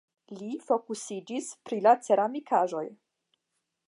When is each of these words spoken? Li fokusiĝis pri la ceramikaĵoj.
Li 0.37 0.47
fokusiĝis 0.69 1.49
pri 1.69 1.79
la 1.87 1.93
ceramikaĵoj. 2.07 2.85